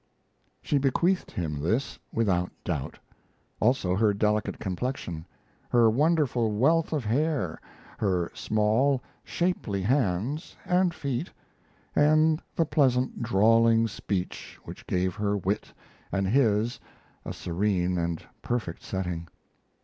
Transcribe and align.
She 0.63 0.79
bequeathed 0.79 1.29
him 1.29 1.59
this, 1.59 1.99
without 2.11 2.49
doubt; 2.63 2.97
also 3.59 3.95
her 3.95 4.15
delicate 4.15 4.57
complexion; 4.57 5.27
her 5.69 5.91
wonderful 5.91 6.53
wealth 6.53 6.91
of 6.91 7.05
hair; 7.05 7.61
her 7.99 8.31
small, 8.33 9.03
shapely 9.23 9.83
hands 9.83 10.55
and 10.65 10.91
feet, 10.91 11.29
and 11.95 12.41
the 12.55 12.65
pleasant 12.65 13.21
drawling 13.21 13.87
speech 13.87 14.57
which 14.63 14.87
gave 14.87 15.13
her 15.13 15.37
wit, 15.37 15.71
and 16.11 16.27
his, 16.29 16.79
a 17.23 17.31
serene 17.31 17.99
and 17.99 18.23
perfect 18.41 18.81
setting. 18.81 19.27